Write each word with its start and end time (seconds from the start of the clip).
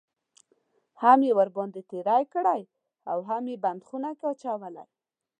هم 1.01 1.19
یې 1.27 1.31
ورباندې 1.39 1.81
تېری 1.91 2.23
کړی 2.33 2.61
اوهم 3.13 3.43
یې 3.51 3.57
بند 3.63 3.81
خونه 3.87 4.09
کې 4.17 4.25
اچولی. 4.31 4.85